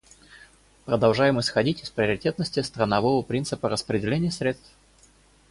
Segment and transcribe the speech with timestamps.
[0.85, 4.71] Продолжаем исходить из приоритетности странового принципа распределения средств.